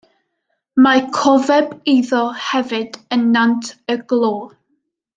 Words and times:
Mae 0.85 1.03
cofeb 1.17 1.75
iddo 1.95 2.23
hefyd 2.49 2.99
yn 3.19 3.29
Nant-y-glo. 3.39 4.35